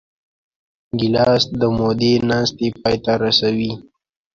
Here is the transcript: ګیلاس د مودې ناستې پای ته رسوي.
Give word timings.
ګیلاس 0.99 1.43
د 1.59 1.61
مودې 1.77 2.13
ناستې 2.29 2.67
پای 2.81 2.95
ته 3.03 3.13
رسوي. 3.23 3.71